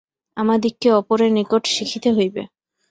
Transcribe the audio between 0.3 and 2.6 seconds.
আমাদিগকে অপরের নিকট শিখিতে হইবে।